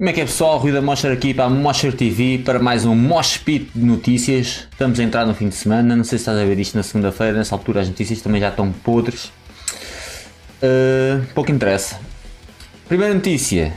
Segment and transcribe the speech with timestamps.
[0.00, 0.56] Como é que é pessoal?
[0.56, 4.66] Rui da Mostra aqui para a Mostra TV para mais um Mosh Pit de notícias.
[4.72, 6.82] Estamos a entrar no fim de semana, não sei se estás a ver isto na
[6.82, 9.26] segunda-feira, nessa altura as notícias também já estão podres.
[10.62, 12.00] Uh, pouco interessa.
[12.88, 13.74] Primeira notícia.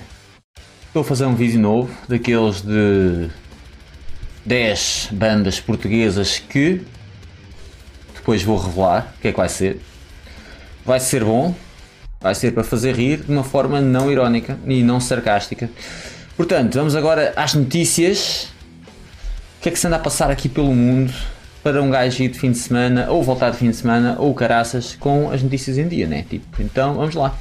[0.88, 3.28] Estou a fazer um vídeo novo, daqueles de
[4.46, 6.84] 10 bandas portuguesas que
[8.16, 9.82] depois vou revelar o que é que vai ser.
[10.85, 11.54] Vai ser bom,
[12.23, 15.70] vai ser para fazer rir de uma forma não irónica e não sarcástica.
[16.38, 18.48] Portanto, vamos agora às notícias.
[19.59, 21.13] O que é que se anda a passar aqui pelo mundo
[21.62, 24.34] para um gajo ir de fim de semana, ou voltar de fim de semana, ou
[24.34, 26.26] caraças, com as notícias em dia, né?
[26.30, 27.38] Tipo, então vamos lá.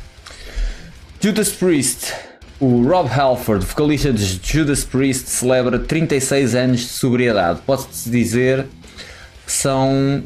[1.20, 2.12] Judas Priest.
[2.60, 7.60] O Rob Halford, vocalista de Judas Priest, celebra 36 anos de sobriedade.
[7.66, 8.66] Posso-te dizer
[9.44, 10.22] que são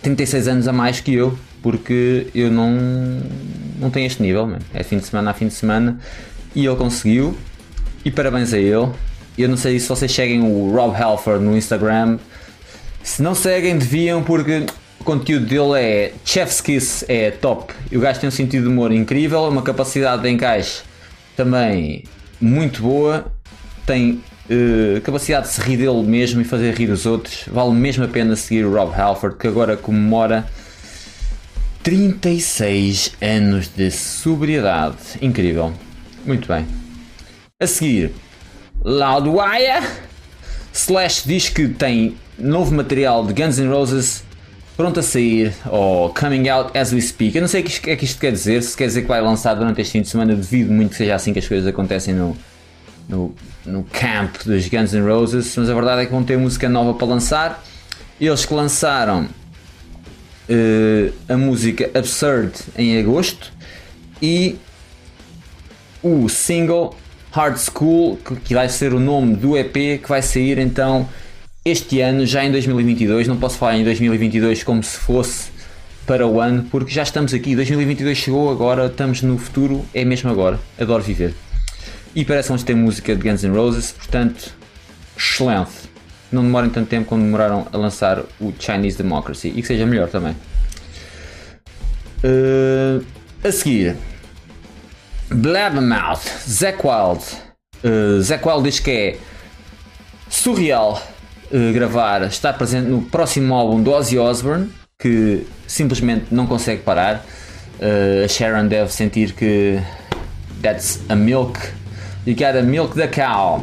[0.00, 2.70] 36 anos a mais que eu, porque eu não,
[3.80, 4.58] não tenho este nível, man.
[4.74, 5.98] é fim de semana a fim de semana,
[6.54, 7.34] e ele conseguiu
[8.04, 8.90] e parabéns a ele.
[9.38, 12.18] Eu não sei se vocês seguem o Rob Halford no Instagram.
[13.02, 14.66] Se não seguem, deviam, porque
[15.00, 17.72] o conteúdo dele é Chef's Kiss, é top.
[17.90, 20.82] O gajo tem um sentido de humor incrível, uma capacidade de encaixe
[21.34, 22.04] também
[22.38, 23.24] muito boa.
[23.86, 27.46] Tem uh, capacidade de se rir dele mesmo e fazer rir os outros.
[27.50, 30.46] Vale mesmo a pena seguir o Rob Halford, que agora comemora
[31.84, 34.96] 36 anos de sobriedade.
[35.20, 35.70] Incrível.
[36.24, 36.66] Muito bem.
[37.62, 38.10] A seguir,
[38.82, 39.86] Loudwire.
[40.72, 44.24] Slash diz que tem novo material de Guns N' Roses
[44.78, 47.36] pronto a sair ou coming out as we speak.
[47.36, 49.20] Eu não sei o que é que isto quer dizer, se quer dizer que vai
[49.20, 52.14] lançar durante este fim de semana, devido muito que seja assim que as coisas acontecem
[52.14, 52.34] no,
[53.06, 53.34] no,
[53.66, 56.94] no camp dos Guns N' Roses, mas a verdade é que vão ter música nova
[56.94, 57.62] para lançar.
[58.18, 59.28] Eles que lançaram
[60.48, 63.52] uh, a música Absurd em agosto
[64.20, 64.56] e
[66.02, 66.96] o single
[67.32, 71.08] Hard School, que vai ser o nome do EP que vai sair então
[71.64, 73.26] este ano, já em 2022.
[73.26, 75.50] Não posso falar em 2022 como se fosse
[76.06, 77.56] para o ano, porque já estamos aqui.
[77.56, 80.60] 2022 chegou, agora estamos no futuro, é mesmo agora.
[80.78, 81.34] Adoro viver.
[82.14, 84.54] E parece que ter música de Guns N' Roses, portanto,
[85.16, 85.83] excelente.
[86.34, 90.08] Não demorem tanto tempo como demoraram a lançar o Chinese Democracy e que seja melhor
[90.08, 90.34] também.
[92.24, 93.04] Uh,
[93.44, 93.96] a seguir,
[95.30, 97.24] Blabbermouth, Zack Wild.
[97.84, 99.16] Uh, Zack Wild diz que é
[100.28, 101.00] surreal
[101.52, 107.24] uh, gravar, estar presente no próximo álbum do Ozzy Osbourne, que simplesmente não consegue parar.
[107.78, 109.80] Uh, a Sharon deve sentir que
[110.62, 111.60] that's a milk,
[112.26, 113.62] you gotta milk the cow.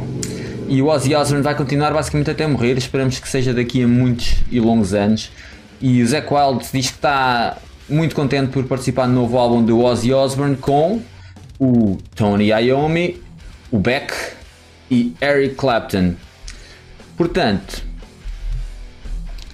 [0.72, 4.36] E o Ozzy Osbourne vai continuar basicamente até morrer, esperamos que seja daqui a muitos
[4.50, 5.30] e longos anos.
[5.82, 9.82] E o Zack Wild diz que está muito contente por participar no novo álbum do
[9.84, 11.02] Ozzy Osbourne com
[11.60, 13.22] o Tony Iommi,
[13.70, 14.14] o Beck
[14.90, 16.14] e Eric Clapton.
[17.18, 17.84] Portanto,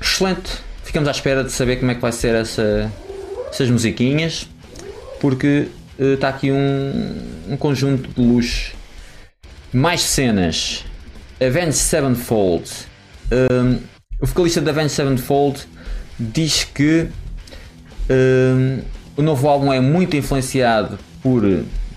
[0.01, 0.53] excelente.
[0.85, 2.93] Ficamos à espera de saber como é que vai ser essa,
[3.51, 4.49] essas musiquinhas,
[5.21, 5.67] porque
[5.99, 7.17] uh, está aqui um,
[7.49, 8.73] um conjunto de luxo.
[9.73, 10.85] Mais cenas.
[11.41, 12.71] Avenged Sevenfold.
[13.31, 13.79] Um,
[14.21, 15.67] o vocalista da Avenged Sevenfold
[16.19, 17.09] diz que
[18.11, 18.81] um,
[19.17, 21.43] o novo álbum é muito influenciado por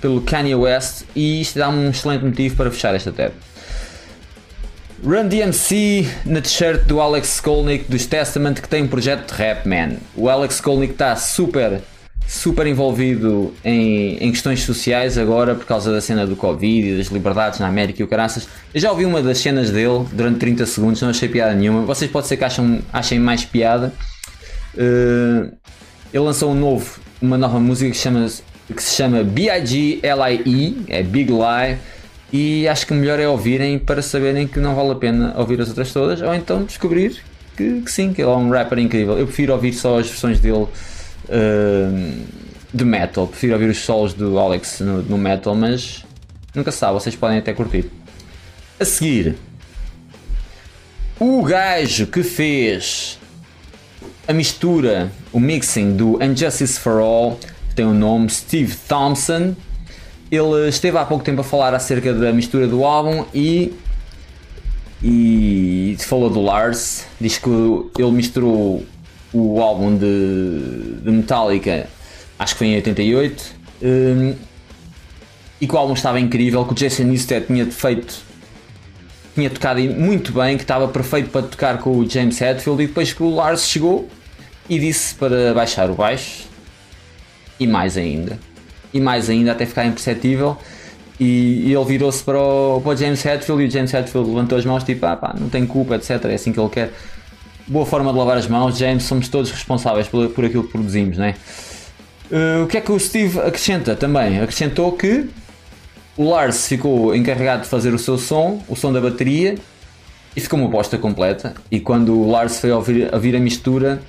[0.02, 3.32] pelo Kanye West e isto dá-me um excelente motivo para fechar esta tab.
[5.04, 9.68] Run DMC na t-shirt do Alex Skolnick dos Testament que tem um projeto de rap,
[9.68, 9.98] man.
[10.16, 11.82] O Alex Skolnick está super,
[12.32, 17.08] super envolvido em, em questões sociais agora por causa da cena do Covid e das
[17.08, 18.48] liberdades na América e o caraças.
[18.74, 21.82] Eu já ouvi uma das cenas dele durante 30 segundos, não achei piada nenhuma.
[21.82, 23.94] Vocês pode ser que acham, achem mais piada.
[24.74, 25.52] Uh,
[26.14, 28.26] ele lançou um novo, uma nova música que chama
[28.74, 31.78] que se chama B-I-G-L-I-E, é Big Lie,
[32.32, 35.68] e acho que melhor é ouvirem para saberem que não vale a pena ouvir as
[35.68, 37.22] outras todas, ou então descobrir
[37.58, 39.18] que, que sim, que ele é um rapper incrível.
[39.18, 40.68] Eu prefiro ouvir só as versões dele
[42.74, 46.06] de metal, prefiro ouvir os solos do Alex no, no metal, mas
[46.54, 47.90] nunca sabe, vocês podem até curtir.
[48.80, 49.36] A seguir,
[51.20, 53.20] o gajo que fez
[54.28, 57.40] a mistura, o mixing do Injustice for All
[57.76, 59.56] tem o nome Steve Thompson.
[60.32, 63.74] Ele esteve há pouco tempo a falar acerca da mistura do álbum e,
[65.04, 67.06] e falou do Lars.
[67.20, 68.86] Diz que ele misturou
[69.34, 71.88] o álbum de, de Metallica,
[72.38, 74.36] acho que foi em 88, um,
[75.60, 78.32] e que o álbum estava incrível, que o Jason Newsted tinha feito
[79.34, 83.14] tinha tocado muito bem, que estava perfeito para tocar com o James Hetfield e depois
[83.14, 84.10] que o Lars chegou
[84.70, 86.48] e disse para baixar o baixo
[87.60, 88.38] e mais ainda.
[88.94, 90.58] E mais ainda até ficar imperceptível.
[91.20, 94.58] E, e ele virou-se para o, para o James Hetfield e o James Hetfield levantou
[94.58, 96.26] as mãos, tipo, ah pá, não tem culpa, etc.
[96.26, 96.92] É assim que ele quer.
[97.68, 101.18] Boa forma de lavar as mãos, James, somos todos responsáveis por, por aquilo que produzimos,
[101.18, 101.36] não é?
[102.32, 104.40] Uh, o que é que o Steve acrescenta também?
[104.40, 105.30] Acrescentou que
[106.18, 109.56] o Lars ficou encarregado de fazer o seu som, o som da bateria,
[110.36, 111.54] e ficou uma bosta completa.
[111.70, 114.02] E quando o Lars foi ouvir, ouvir a mistura,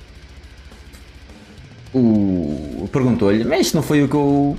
[1.93, 4.57] o perguntou-lhe: Mas isto não foi o que eu.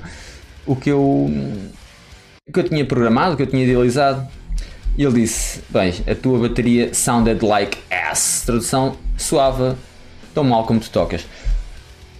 [0.66, 1.00] O que eu.
[2.46, 4.26] O que eu tinha programado, o que eu tinha idealizado?
[4.96, 8.42] E ele disse: Bem, a tua bateria sounded like ass.
[8.46, 9.76] Tradução: suava
[10.32, 11.26] tão mal como tu tocas.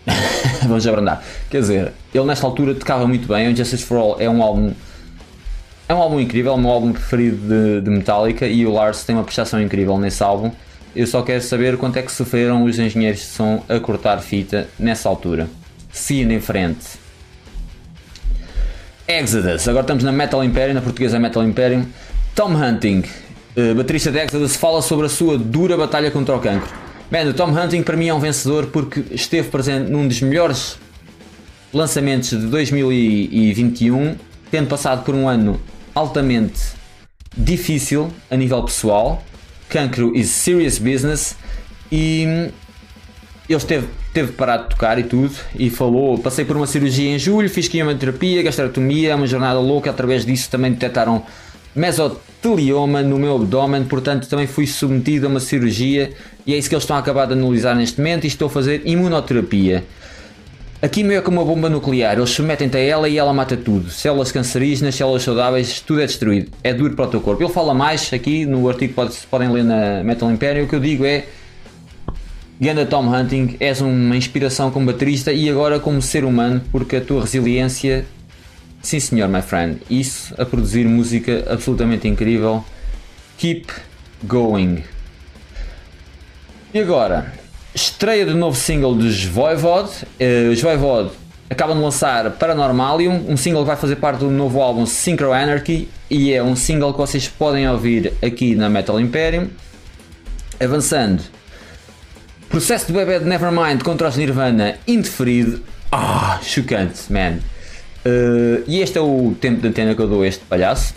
[0.63, 1.23] Vamos abrandar.
[1.51, 3.53] Quer dizer, ele nesta altura tocava muito bem.
[3.53, 4.73] O Justice for All é um álbum.
[5.89, 9.05] É um álbum incrível, é o meu álbum preferido de, de Metallica e o Lars
[9.05, 10.51] tem uma prestação incrível nesse álbum.
[10.97, 14.69] Eu só quero saber quanto é que sofreram os engenheiros de som a cortar fita
[14.79, 15.49] nessa altura.
[15.93, 17.05] Seguindo em frente.
[19.07, 19.69] Exodus.
[19.69, 21.85] Agora estamos na Metal Imperium, na portuguesa Metal Imperium.
[22.35, 23.05] Tom Hunting,
[23.57, 26.69] uh, de Exodus, fala sobre a sua dura batalha contra o cancro.
[27.11, 30.77] Man, o Tom Hunting para mim é um vencedor porque esteve presente num dos melhores
[31.73, 34.17] lançamentos de 2021,
[34.51, 35.61] tendo passado por um ano
[35.95, 36.61] altamente
[37.37, 39.23] difícil a nível pessoal
[39.69, 41.37] cancro is serious business
[41.91, 42.23] e
[43.49, 47.19] ele esteve, teve parado de tocar e tudo e falou, passei por uma cirurgia em
[47.19, 51.25] julho, fiz quimioterapia, gastrectomia, é uma jornada louca, através disso também detectaram
[51.75, 56.13] mesotelioma no meu abdômen, portanto também fui submetido a uma cirurgia
[56.47, 58.51] e é isso que eles estão a acabar de analisar neste momento e estou a
[58.51, 59.85] fazer imunoterapia.
[60.85, 63.89] A quimio é como uma bomba nuclear, eles submetem-te a ela e ela mata tudo.
[63.89, 66.51] Células cancerígenas, células saudáveis, tudo é destruído.
[66.63, 67.43] É duro para o teu corpo.
[67.43, 70.67] Ele fala mais aqui no artigo que podem ler na Metal Imperium.
[70.67, 71.25] O que eu digo é.
[72.61, 77.01] Ganda Tom Hunting, és uma inspiração como baterista e agora como ser humano, porque a
[77.01, 78.05] tua resiliência.
[78.85, 79.81] Sim, senhor, my friend.
[79.89, 82.63] Isso a produzir música absolutamente incrível.
[83.39, 83.67] Keep
[84.25, 84.85] going.
[86.75, 87.33] E agora,
[87.75, 89.89] estreia do novo single dos Voivod.
[90.21, 91.13] Uh, os Voivod
[91.49, 95.89] acabam de lançar Paranormalium, um single que vai fazer parte do novo álbum Synchro Anarchy
[96.11, 99.49] e é um single que vocês podem ouvir aqui na Metal Imperium.
[100.63, 101.23] Avançando,
[102.51, 105.63] processo de bebê de Nevermind contra os Nirvana indeferido.
[105.91, 107.39] Ah, chocante, man.
[108.07, 110.95] Uh, e este é o tempo de antena que eu dou a este palhaço.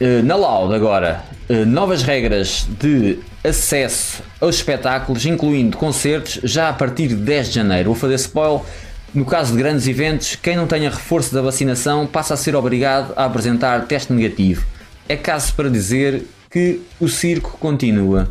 [0.00, 6.72] Uh, na Loud agora, uh, novas regras de acesso aos espetáculos, incluindo concertos, já a
[6.72, 7.90] partir de 10 de janeiro.
[7.90, 8.62] Vou fazer spoiler.
[9.12, 13.12] No caso de grandes eventos, quem não tenha reforço da vacinação passa a ser obrigado
[13.16, 14.66] a apresentar teste negativo.
[15.08, 18.28] É caso para dizer que o circo continua.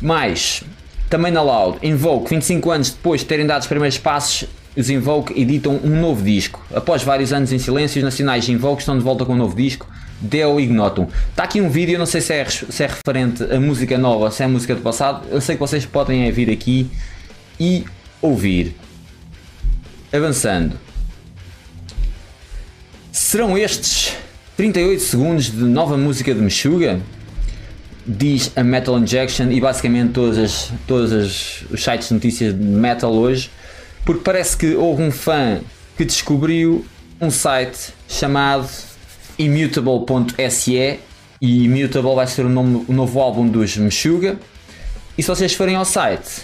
[0.00, 0.62] Mais,
[1.08, 5.38] também na Loud, Invoke, 25 anos depois de terem dado os primeiros passos, os Invoke
[5.40, 6.64] editam um novo disco.
[6.74, 9.86] Após vários anos em silêncio, os nacionais Invoke estão de volta com um novo disco.
[10.20, 11.08] Deo Ignotum.
[11.30, 14.42] Está aqui um vídeo, não sei se é, se é referente a música nova, se
[14.42, 15.26] é música do passado.
[15.30, 16.90] Eu sei que vocês podem vir aqui
[17.58, 17.84] e
[18.20, 18.76] ouvir.
[20.12, 20.78] Avançando.
[23.10, 24.14] Serão estes
[24.56, 27.00] 38 segundos de nova música de Meshuga?
[28.06, 30.72] Diz a Metal Injection e basicamente todas as,
[31.12, 33.50] as, os sites de notícias de metal hoje,
[34.04, 35.60] porque parece que houve um fã
[35.96, 36.84] que descobriu
[37.20, 38.68] um site chamado
[39.38, 41.00] Immutable.se
[41.40, 44.38] e Immutable vai ser o, nome, o novo álbum dos Meshuga.
[45.16, 46.42] E se vocês forem ao site,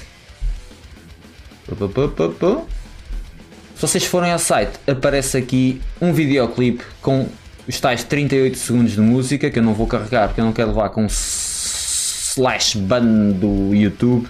[3.75, 7.29] se vocês forem ao site, aparece aqui um videoclipe com
[7.67, 10.69] os tais 38 segundos de música que eu não vou carregar porque eu não quero
[10.69, 14.29] levar com slash ban do YouTube.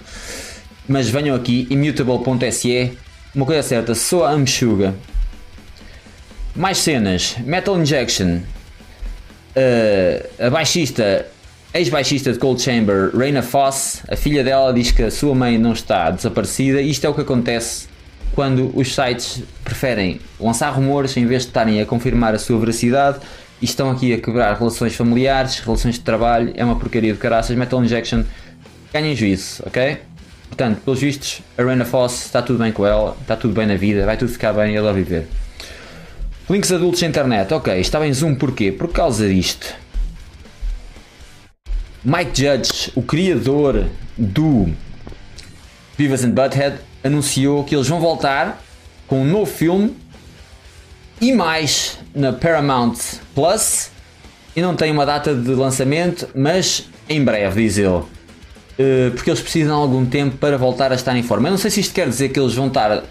[0.87, 2.97] Mas venham aqui, immutable.se.
[3.37, 4.95] Uma coisa certa, sou a Meshuga.
[6.55, 8.37] Mais cenas, Metal Injection,
[9.55, 11.23] uh, a baixista,
[11.71, 15.73] ex-baixista de Cold Chamber, Raina Foss, a filha dela diz que a sua mãe não
[15.73, 16.81] está desaparecida.
[16.81, 17.87] Isto é o que acontece
[18.33, 23.19] quando os sites preferem lançar rumores em vez de estarem a confirmar a sua veracidade
[23.61, 26.53] e estão aqui a quebrar relações familiares, relações de trabalho.
[26.55, 27.55] É uma porcaria de caraças.
[27.55, 28.23] Metal Injection
[28.91, 30.06] ganhem juízo, ok?
[30.47, 33.75] Portanto, pelos vistos, a Raina Foss está tudo bem com ela, está tudo bem na
[33.75, 35.27] vida, vai tudo ficar bem, ela vai viver.
[36.49, 37.53] Links adultos na internet.
[37.53, 38.71] Ok, estava em Zoom porquê?
[38.71, 39.75] Por causa disto.
[42.03, 44.73] Mike Judge, o criador do
[45.97, 48.63] Beavis and Butthead, anunciou que eles vão voltar
[49.07, 49.93] com um novo filme
[51.19, 52.95] e mais na Paramount
[53.35, 53.91] Plus.
[54.55, 58.03] E não tem uma data de lançamento, mas em breve, diz ele.
[58.79, 61.47] Uh, porque eles precisam de algum tempo para voltar a estar em forma.
[61.47, 63.03] Eu não sei se isto quer dizer que eles vão estar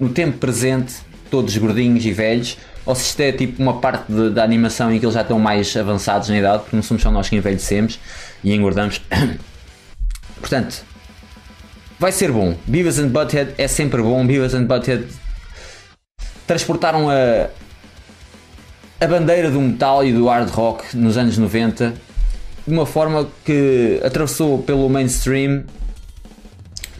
[0.00, 0.94] no tempo presente
[1.30, 4.98] todos gordinhos e velhos, ou se isto é tipo uma parte de, da animação em
[4.98, 7.98] que eles já estão mais avançados na idade, porque não somos só nós que envelhecemos
[8.42, 9.00] e engordamos.
[10.40, 10.82] Portanto,
[11.98, 12.56] vai ser bom.
[12.66, 14.26] Beavis and Butthead é sempre bom.
[14.26, 15.06] Beavis and Butthead
[16.46, 17.48] transportaram a,
[19.00, 21.94] a bandeira do metal e do hard rock nos anos 90
[22.66, 25.64] de uma forma que atravessou pelo mainstream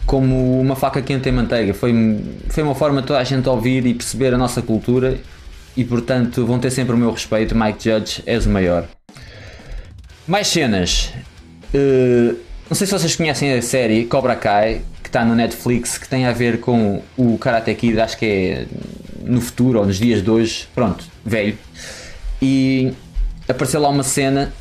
[0.05, 1.73] como uma faca quente em manteiga.
[1.73, 1.93] Foi,
[2.49, 5.17] foi uma forma de toda a gente ouvir e perceber a nossa cultura
[5.75, 7.55] e portanto vão ter sempre o meu respeito.
[7.55, 8.87] Mike Judge és o maior.
[10.27, 11.11] Mais cenas.
[11.73, 12.37] Uh,
[12.69, 16.25] não sei se vocês conhecem a série Cobra Kai, que está no Netflix, que tem
[16.25, 18.65] a ver com o Karate Kid, acho que é
[19.21, 21.57] no futuro ou nos dias de hoje, pronto, velho.
[22.41, 22.93] E
[23.47, 24.53] apareceu lá uma cena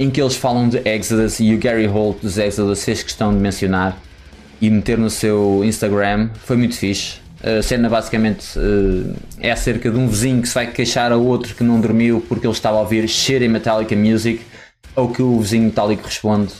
[0.00, 3.38] em que eles falam de Exodus e o Gary Holt dos Exodus fez questão de
[3.38, 4.00] mencionar
[4.58, 6.30] e meter no seu Instagram.
[6.46, 7.20] Foi muito fixe.
[7.42, 11.54] A cena basicamente uh, é acerca de um vizinho que se vai queixar a outro
[11.54, 14.40] que não dormiu porque ele estava a ouvir Shitty Metallica Music,
[14.96, 16.52] ou que o vizinho metálico responde,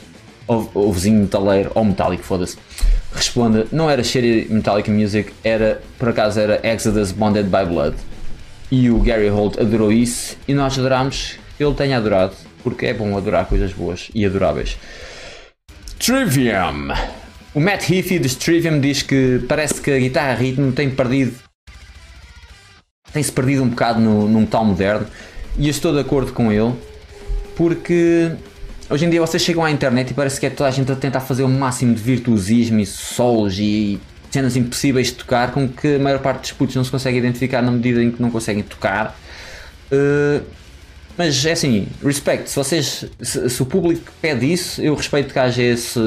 [0.46, 2.58] ou o vizinho metaleiro, ou metálico, foda-se,
[3.14, 7.96] responde, não era Shitty Metallica Music, era, por acaso era Exodus Bonded by Blood.
[8.70, 13.16] E o Gary Holt adorou isso e nós adorámos ele tenha adorado, porque é bom
[13.16, 14.76] adorar coisas boas e adoráveis.
[15.98, 16.88] Trivium!
[17.54, 21.34] O Matt Heafy dos Trivium diz que parece que a guitarra ritmo tem perdido.
[23.12, 25.06] tem-se perdido um bocado no, no metal moderno
[25.58, 26.72] e eu estou de acordo com ele
[27.56, 28.30] porque
[28.88, 30.96] hoje em dia vocês chegam à internet e parece que é toda a gente a
[30.96, 34.00] tentar fazer o máximo de virtuosismo e solos e
[34.30, 37.60] cenas impossíveis de tocar com que a maior parte dos putos não se consegue identificar
[37.60, 39.18] na medida em que não conseguem tocar.
[39.90, 40.42] Uh,
[41.20, 45.38] mas é assim, respect, se vocês se, se, o público pede isso, eu respeito que
[45.38, 45.98] haja esse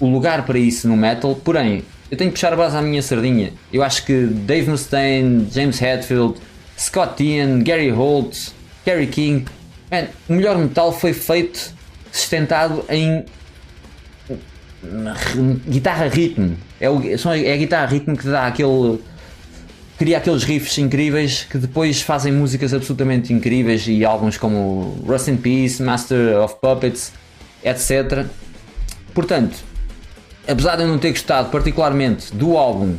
[0.00, 3.02] o lugar para isso no metal, porém, eu tenho que puxar a base à minha
[3.02, 3.52] sardinha.
[3.70, 6.40] Eu acho que Dave Mustaine, James Hetfield,
[6.78, 8.34] Scott Ian, Gary Holt,
[8.86, 9.44] Gary King,
[9.90, 11.74] man, o melhor metal foi feito
[12.10, 13.26] sustentado em
[15.68, 16.56] guitarra ritmo.
[16.80, 19.00] É, é a guitarra ritmo que dá aquele.
[20.02, 25.36] Cria aqueles riffs incríveis que depois fazem músicas absolutamente incríveis e álbuns como Rust in
[25.36, 27.12] Peace, Master of Puppets,
[27.62, 28.26] etc.
[29.14, 29.54] Portanto,
[30.48, 32.96] apesar de eu não ter gostado particularmente do álbum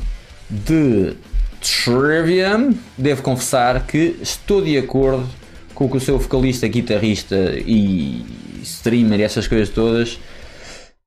[0.50, 1.14] de
[1.60, 5.28] Trivium, devo confessar que estou de acordo
[5.76, 8.26] com o que o seu vocalista, guitarrista e
[8.64, 10.14] streamer e essas coisas todas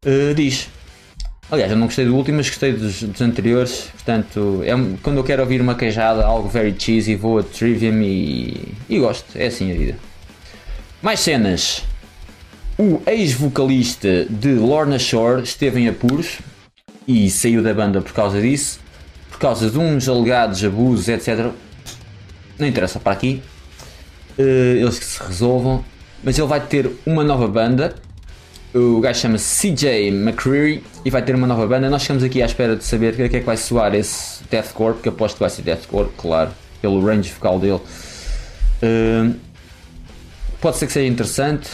[0.04, 0.68] uh, diz.
[1.48, 3.88] Aliás, eu não gostei do último, mas gostei dos, dos anteriores.
[3.92, 4.72] Portanto, é,
[5.02, 9.26] quando eu quero ouvir uma queijada, algo very cheesy, vou a Trivium e, e gosto.
[9.36, 9.96] É assim a vida.
[11.00, 11.84] Mais cenas.
[12.78, 16.38] O ex-vocalista de Lorna Shore esteve em apuros
[17.06, 18.80] e saiu da banda por causa disso,
[19.30, 21.52] por causa de uns alegados abusos, etc.
[22.58, 23.40] Não interessa para aqui,
[24.38, 25.84] uh, eles que se resolvam.
[26.24, 27.94] Mas ele vai ter uma nova banda.
[28.74, 31.88] O gajo chama-se CJ McCreary e vai ter uma nova banda.
[31.88, 34.94] Nós ficamos aqui à espera de saber o que é que vai soar esse deathcore,
[34.94, 36.50] porque aposto que vai ser deathcore, claro,
[36.82, 37.80] pelo range vocal dele.
[38.82, 39.34] Uh,
[40.60, 41.70] pode ser que seja interessante.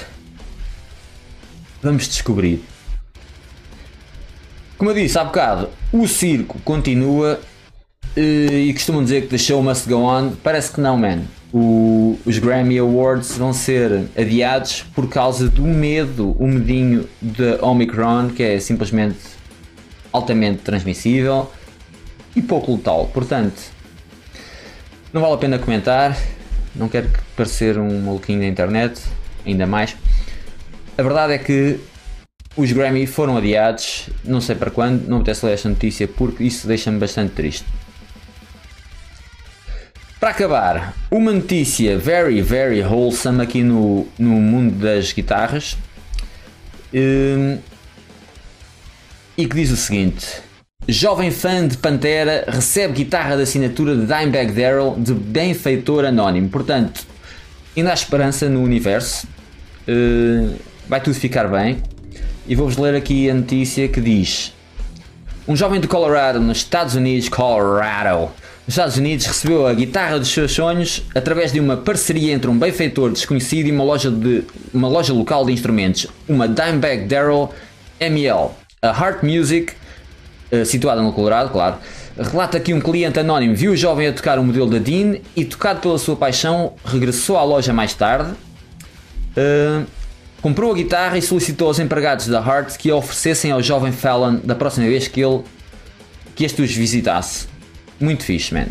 [1.83, 2.63] Vamos descobrir.
[4.79, 7.41] Como eu disse há bocado, o circo continua
[8.17, 10.33] eh, e costumam dizer que the show must go on.
[10.43, 11.23] Parece que não, man.
[11.53, 18.31] O, os Grammy Awards vão ser adiados por causa do medo, o medinho da Omicron,
[18.31, 19.19] que é simplesmente
[20.11, 21.51] altamente transmissível
[22.35, 23.11] e pouco letal.
[23.13, 23.61] Portanto,
[25.13, 26.17] não vale a pena comentar.
[26.75, 29.01] Não quero parecer um maluquinho da internet,
[29.45, 29.95] ainda mais.
[30.97, 31.79] A verdade é que
[32.57, 36.45] os Grammy foram adiados, não sei para quando, não me apetece ler esta notícia porque
[36.45, 37.67] isso deixa-me bastante triste.
[40.23, 45.77] Para acabar, uma notícia very, very wholesome aqui no, no mundo das guitarras
[46.95, 47.59] um,
[49.37, 50.25] e que diz o seguinte:
[50.87, 56.49] Jovem fã de Pantera recebe guitarra de assinatura de Dimebag Darrell de benfeitor anónimo.
[56.51, 57.05] Portanto,
[57.77, 59.27] ainda há esperança no universo.
[59.89, 60.55] Uh,
[60.89, 61.83] vai tudo ficar bem.
[62.47, 64.53] E vou-vos ler aqui a notícia que diz:
[65.49, 68.31] Um jovem de Colorado, nos Estados Unidos, Colorado,
[68.67, 72.59] nos Estados Unidos, recebeu a guitarra dos seus sonhos através de uma parceria entre um
[72.59, 77.53] benfeitor desconhecido e uma loja, de, uma loja local de instrumentos, uma Dimebag Darrell
[77.99, 78.51] ML.
[78.81, 79.73] A Heart Music,
[80.53, 81.77] uh, situada no Colorado, claro,
[82.17, 85.45] relata que um cliente anónimo viu o jovem a tocar o modelo da Dean e,
[85.45, 88.33] tocado pela sua paixão, regressou à loja mais tarde.
[89.37, 89.87] Uh,
[90.43, 94.41] Comprou a guitarra e solicitou aos empregados da Heart que a oferecessem ao jovem Fallon
[94.43, 95.45] da próxima vez que ele
[96.35, 97.52] que este os visitasse.
[98.03, 98.67] Muito fixe, man.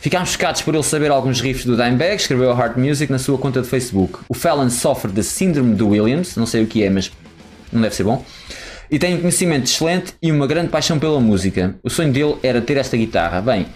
[0.00, 3.36] Ficámos chocados por ele saber alguns riffs do Dimebag, escreveu a Heart Music na sua
[3.36, 4.20] conta de Facebook.
[4.28, 7.10] O Fallon sofre de síndrome de Williams, não sei o que é, mas
[7.72, 8.24] não deve ser bom.
[8.88, 11.74] E tem um conhecimento excelente e uma grande paixão pela música.
[11.82, 13.40] O sonho dele era ter esta guitarra.
[13.40, 13.66] Bem,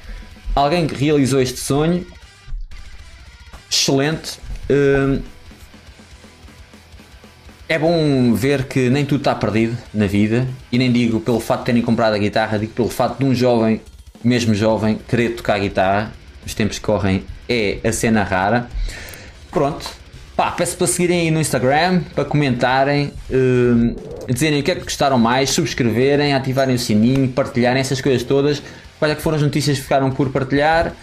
[0.54, 2.06] alguém que realizou este sonho,
[3.68, 4.38] excelente.
[4.70, 5.20] Hum,
[7.68, 11.62] é bom ver que nem tudo está perdido na vida, e nem digo pelo facto
[11.62, 13.80] de terem comprado a guitarra, digo pelo facto de um jovem,
[14.22, 16.12] mesmo jovem, querer tocar guitarra
[16.44, 18.68] os tempos que correm é a cena rara.
[19.50, 19.86] Pronto,
[20.36, 24.82] pá, peço para seguirem aí no Instagram, para comentarem, uh, dizerem o que é que
[24.82, 28.62] gostaram mais, subscreverem, ativarem o sininho, partilharem essas coisas todas.
[28.98, 30.94] Quais é que foram as notícias que ficaram por partilhar?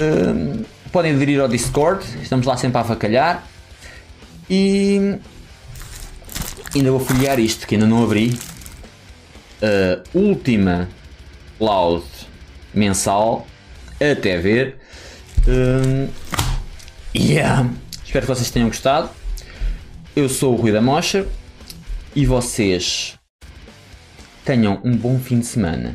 [0.00, 3.46] Uh, podem aderir ao Discord, estamos lá sempre a avacalhar.
[4.48, 5.16] E
[6.74, 8.38] ainda vou folhear isto que ainda não abri.
[9.62, 10.88] A última
[11.58, 12.04] loud
[12.76, 13.46] mensal
[13.98, 14.76] até ver.
[15.48, 16.08] Um,
[17.16, 17.68] yeah.
[18.04, 19.10] Espero que vocês tenham gostado.
[20.14, 21.26] Eu sou o Rui da Mocha
[22.14, 23.18] e vocês
[24.44, 25.94] tenham um bom fim de semana.